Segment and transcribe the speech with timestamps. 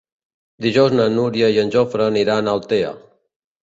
[0.67, 2.95] Dijous na Núria i en Jofre aniran a Altea.